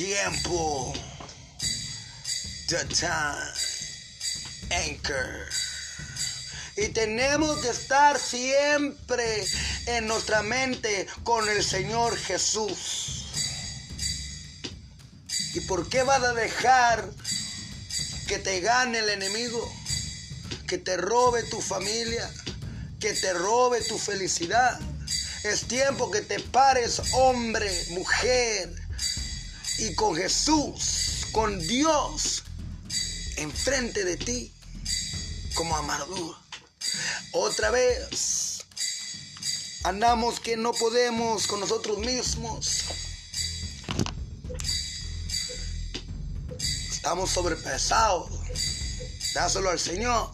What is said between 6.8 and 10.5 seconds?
tenemos que estar siempre en nuestra